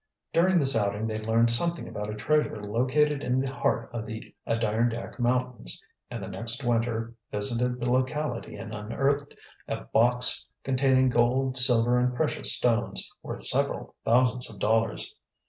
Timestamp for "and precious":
11.99-12.51